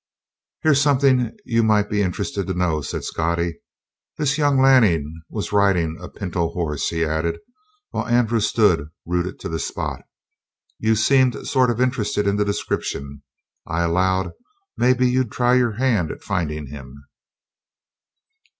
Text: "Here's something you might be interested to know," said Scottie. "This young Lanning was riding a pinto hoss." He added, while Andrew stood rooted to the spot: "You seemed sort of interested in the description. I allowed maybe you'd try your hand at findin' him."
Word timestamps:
"Here's 0.63 0.81
something 0.81 1.37
you 1.45 1.61
might 1.61 1.87
be 1.87 2.01
interested 2.01 2.47
to 2.47 2.55
know," 2.55 2.81
said 2.81 3.03
Scottie. 3.03 3.59
"This 4.17 4.35
young 4.39 4.59
Lanning 4.59 5.21
was 5.29 5.51
riding 5.51 5.95
a 6.01 6.09
pinto 6.09 6.49
hoss." 6.49 6.87
He 6.89 7.05
added, 7.05 7.37
while 7.91 8.07
Andrew 8.07 8.39
stood 8.39 8.87
rooted 9.05 9.39
to 9.41 9.47
the 9.47 9.59
spot: 9.59 10.01
"You 10.79 10.95
seemed 10.95 11.45
sort 11.47 11.69
of 11.69 11.79
interested 11.79 12.25
in 12.25 12.37
the 12.37 12.43
description. 12.45 13.21
I 13.67 13.83
allowed 13.83 14.31
maybe 14.75 15.07
you'd 15.07 15.31
try 15.31 15.53
your 15.53 15.73
hand 15.73 16.09
at 16.09 16.23
findin' 16.23 16.71
him." 16.71 17.03